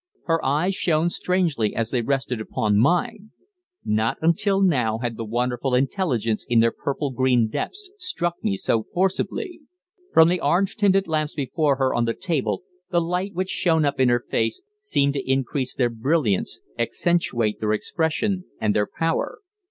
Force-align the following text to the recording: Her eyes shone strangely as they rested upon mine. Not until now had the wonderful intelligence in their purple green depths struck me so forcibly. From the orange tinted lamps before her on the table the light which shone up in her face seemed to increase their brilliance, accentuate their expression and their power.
Her 0.25 0.43
eyes 0.43 0.73
shone 0.73 1.11
strangely 1.11 1.75
as 1.75 1.91
they 1.91 2.01
rested 2.01 2.41
upon 2.41 2.79
mine. 2.79 3.29
Not 3.85 4.17
until 4.19 4.59
now 4.59 4.97
had 4.97 5.15
the 5.15 5.23
wonderful 5.23 5.75
intelligence 5.75 6.43
in 6.49 6.59
their 6.59 6.71
purple 6.71 7.11
green 7.11 7.47
depths 7.49 7.91
struck 7.99 8.43
me 8.43 8.57
so 8.57 8.87
forcibly. 8.95 9.61
From 10.11 10.27
the 10.27 10.41
orange 10.41 10.75
tinted 10.75 11.07
lamps 11.07 11.35
before 11.35 11.75
her 11.75 11.93
on 11.93 12.05
the 12.05 12.15
table 12.15 12.63
the 12.89 12.99
light 12.99 13.35
which 13.35 13.49
shone 13.49 13.85
up 13.85 13.99
in 13.99 14.09
her 14.09 14.25
face 14.27 14.59
seemed 14.79 15.13
to 15.13 15.31
increase 15.31 15.75
their 15.75 15.89
brilliance, 15.91 16.59
accentuate 16.79 17.59
their 17.59 17.71
expression 17.73 18.45
and 18.59 18.75
their 18.75 18.87
power. 18.87 19.37